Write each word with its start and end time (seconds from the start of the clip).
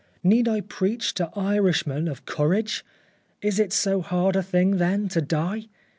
need 0.23 0.47
I 0.47 0.61
preach 0.61 1.13
to 1.13 1.29
Irishmen 1.35 2.07
of 2.07 2.25
courage? 2.25 2.83
Is 3.39 3.59
it 3.59 3.71
so 3.71 4.01
hard 4.01 4.35
a 4.35 4.41
thing 4.41 4.77
then 4.77 5.07
to 5.09 5.21
die 5.21 5.67